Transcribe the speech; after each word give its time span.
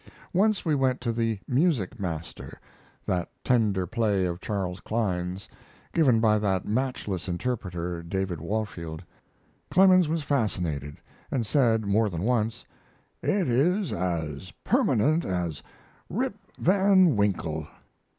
Once 0.33 0.65
we 0.65 0.73
went 0.73 0.99
to 0.99 1.13
the 1.13 1.39
"Music 1.47 1.99
Master," 1.99 2.59
that 3.05 3.29
tender 3.43 3.85
play 3.85 4.25
of 4.25 4.41
Charles 4.41 4.79
Klein's, 4.79 5.47
given 5.93 6.19
by 6.19 6.39
that 6.39 6.65
matchless 6.65 7.27
interpreter, 7.29 8.01
David 8.01 8.41
Warfield. 8.41 9.03
Clemens 9.69 10.07
was 10.09 10.23
fascinated, 10.23 10.97
and 11.29 11.45
said 11.45 11.85
more 11.85 12.09
than 12.09 12.23
once: 12.23 12.65
"It 13.21 13.47
is 13.47 13.93
as 13.93 14.49
permanent 14.63 15.23
as 15.23 15.61
'Rip 16.09 16.33
Van 16.57 17.15
Winkle.' 17.15 17.67